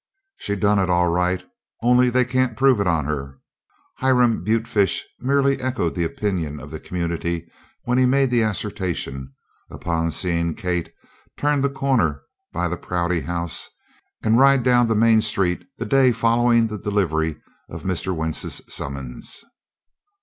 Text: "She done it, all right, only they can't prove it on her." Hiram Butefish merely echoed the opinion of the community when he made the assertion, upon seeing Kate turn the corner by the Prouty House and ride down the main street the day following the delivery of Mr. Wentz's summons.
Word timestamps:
"She 0.37 0.55
done 0.55 0.79
it, 0.79 0.89
all 0.89 1.09
right, 1.09 1.43
only 1.83 2.09
they 2.09 2.25
can't 2.25 2.57
prove 2.57 2.79
it 2.81 2.87
on 2.87 3.05
her." 3.05 3.37
Hiram 3.99 4.43
Butefish 4.43 5.03
merely 5.19 5.59
echoed 5.59 5.93
the 5.93 6.05
opinion 6.05 6.59
of 6.59 6.71
the 6.71 6.79
community 6.79 7.47
when 7.83 7.99
he 7.99 8.07
made 8.07 8.31
the 8.31 8.41
assertion, 8.41 9.31
upon 9.69 10.09
seeing 10.09 10.55
Kate 10.55 10.91
turn 11.37 11.61
the 11.61 11.69
corner 11.69 12.23
by 12.51 12.67
the 12.67 12.77
Prouty 12.77 13.21
House 13.21 13.69
and 14.23 14.39
ride 14.39 14.63
down 14.63 14.87
the 14.87 14.95
main 14.95 15.21
street 15.21 15.67
the 15.77 15.85
day 15.85 16.11
following 16.11 16.65
the 16.65 16.79
delivery 16.79 17.39
of 17.69 17.83
Mr. 17.83 18.11
Wentz's 18.11 18.59
summons. 18.67 19.45